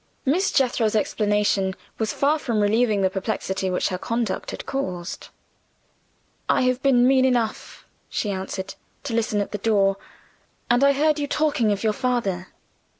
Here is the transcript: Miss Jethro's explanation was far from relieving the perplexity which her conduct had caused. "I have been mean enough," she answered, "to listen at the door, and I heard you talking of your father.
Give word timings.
Miss 0.25 0.49
Jethro's 0.51 0.95
explanation 0.95 1.75
was 1.99 2.11
far 2.11 2.39
from 2.39 2.59
relieving 2.59 3.03
the 3.03 3.09
perplexity 3.11 3.69
which 3.69 3.89
her 3.89 3.99
conduct 3.99 4.49
had 4.49 4.65
caused. 4.65 5.27
"I 6.49 6.63
have 6.63 6.81
been 6.81 7.07
mean 7.07 7.23
enough," 7.23 7.85
she 8.09 8.31
answered, 8.31 8.73
"to 9.03 9.13
listen 9.13 9.41
at 9.41 9.51
the 9.51 9.59
door, 9.59 9.97
and 10.71 10.83
I 10.83 10.93
heard 10.93 11.19
you 11.19 11.27
talking 11.27 11.71
of 11.71 11.83
your 11.83 11.93
father. 11.93 12.47